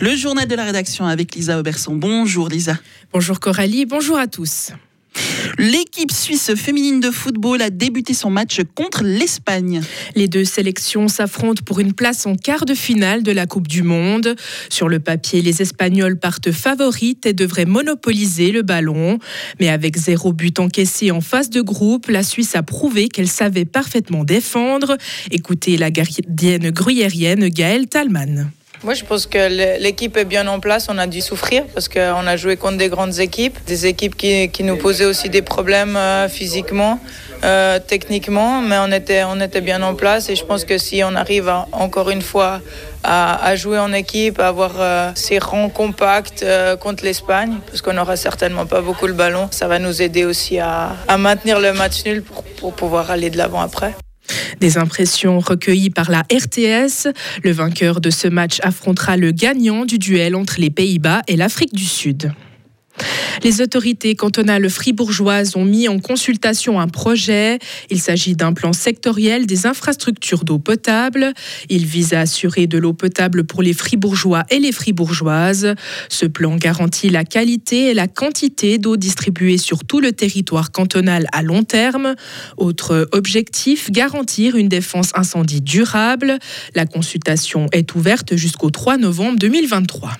[0.00, 1.96] Le journal de la rédaction avec Lisa Auberson.
[1.96, 2.78] Bonjour Lisa.
[3.12, 4.70] Bonjour Coralie, bonjour à tous.
[5.58, 9.80] L'équipe suisse féminine de football a débuté son match contre l'Espagne.
[10.14, 13.82] Les deux sélections s'affrontent pour une place en quart de finale de la Coupe du
[13.82, 14.36] Monde.
[14.68, 19.18] Sur le papier, les Espagnols partent favorites et devraient monopoliser le ballon.
[19.58, 23.64] Mais avec zéro but encaissé en phase de groupe, la Suisse a prouvé qu'elle savait
[23.64, 24.96] parfaitement défendre.
[25.32, 28.52] Écoutez la gardienne gruyérienne Gaëlle Talman.
[28.84, 30.86] Moi, je pense que l'équipe est bien en place.
[30.88, 34.50] On a dû souffrir parce qu'on a joué contre des grandes équipes, des équipes qui,
[34.50, 37.00] qui nous posaient aussi des problèmes euh, physiquement,
[37.44, 40.28] euh, techniquement, mais on était, on était bien en place.
[40.30, 42.60] Et je pense que si on arrive encore une fois
[43.02, 47.82] à, à, jouer en équipe, à avoir euh, ces rangs compacts euh, contre l'Espagne, parce
[47.82, 51.58] qu'on n'aura certainement pas beaucoup le ballon, ça va nous aider aussi à, à maintenir
[51.58, 53.94] le match nul pour, pour pouvoir aller de l'avant après.
[54.60, 57.08] Des impressions recueillies par la RTS.
[57.44, 61.74] Le vainqueur de ce match affrontera le gagnant du duel entre les Pays-Bas et l'Afrique
[61.74, 62.32] du Sud.
[63.42, 67.58] Les autorités cantonales fribourgeoises ont mis en consultation un projet.
[67.90, 71.32] Il s'agit d'un plan sectoriel des infrastructures d'eau potable.
[71.68, 75.74] Il vise à assurer de l'eau potable pour les fribourgeois et les fribourgeoises.
[76.08, 81.26] Ce plan garantit la qualité et la quantité d'eau distribuée sur tout le territoire cantonal
[81.32, 82.14] à long terme.
[82.56, 86.38] Autre objectif, garantir une défense incendie durable.
[86.74, 90.18] La consultation est ouverte jusqu'au 3 novembre 2023.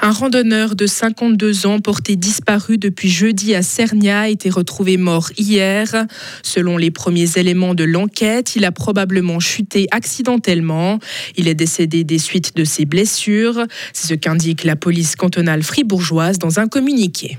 [0.00, 5.30] Un randonneur de 52 ans porté disparu depuis jeudi à Cernia a été retrouvé mort
[5.36, 6.06] hier.
[6.42, 10.98] Selon les premiers éléments de l'enquête, il a probablement chuté accidentellement.
[11.36, 13.64] Il est décédé des suites de ses blessures.
[13.92, 17.38] C'est ce qu'indique la police cantonale fribourgeoise dans un communiqué.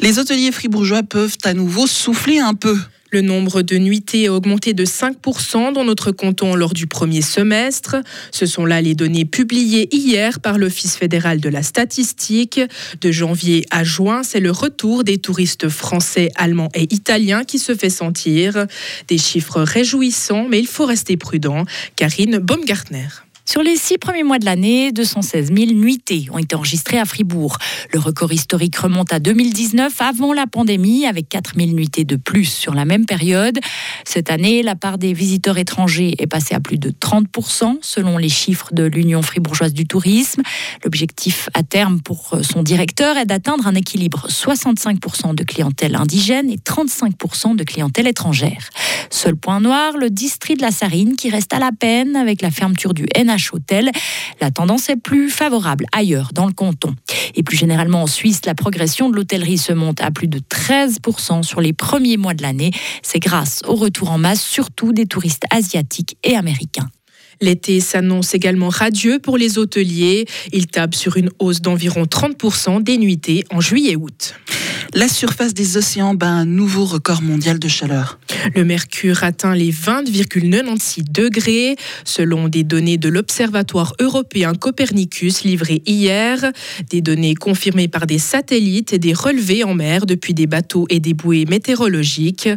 [0.00, 2.78] Les hôteliers fribourgeois peuvent à nouveau souffler un peu.
[3.14, 7.94] Le nombre de nuitées a augmenté de 5% dans notre canton lors du premier semestre.
[8.32, 12.60] Ce sont là les données publiées hier par l'Office fédéral de la statistique.
[13.00, 17.76] De janvier à juin, c'est le retour des touristes français, allemands et italiens qui se
[17.76, 18.66] fait sentir.
[19.06, 21.66] Des chiffres réjouissants, mais il faut rester prudent.
[21.94, 23.23] Karine Baumgartner.
[23.54, 27.56] Sur les six premiers mois de l'année, 216 000 nuitées ont été enregistrées à Fribourg.
[27.92, 32.46] Le record historique remonte à 2019, avant la pandémie, avec 4 000 nuitées de plus
[32.46, 33.60] sur la même période.
[34.04, 38.28] Cette année, la part des visiteurs étrangers est passée à plus de 30% selon les
[38.28, 40.42] chiffres de l'Union fribourgeoise du tourisme.
[40.82, 46.56] L'objectif à terme pour son directeur est d'atteindre un équilibre 65% de clientèle indigène et
[46.56, 48.70] 35% de clientèle étrangère.
[49.10, 52.50] Seul point noir, le district de la Sarine qui reste à la peine avec la
[52.50, 53.90] fermeture du NH Hôtel.
[54.40, 56.94] La tendance est plus favorable ailleurs dans le canton.
[57.34, 61.42] Et plus généralement en Suisse, la progression de l'hôtellerie se monte à plus de 13%
[61.42, 62.70] sur les premiers mois de l'année.
[63.02, 66.88] C'est grâce au retour en masse surtout des touristes asiatiques et américains.
[67.40, 70.26] L'été s'annonce également radieux pour les hôteliers.
[70.52, 74.34] Ils tablent sur une hausse d'environ 30% des nuitées en juillet-août.
[74.92, 78.18] La surface des océans bat un nouveau record mondial de chaleur.
[78.54, 86.52] Le mercure atteint les 20,96 degrés, selon des données de l'Observatoire européen Copernicus livrées hier,
[86.90, 91.00] des données confirmées par des satellites et des relevés en mer depuis des bateaux et
[91.00, 92.48] des bouées météorologiques.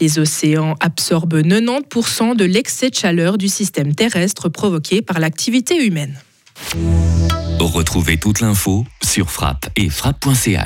[0.00, 6.18] Les océans absorbent 90% de l'excès de chaleur du système terrestre provoqué par l'activité humaine.
[7.60, 10.64] Retrouvez toute l'info sur frappe et frappe.ch.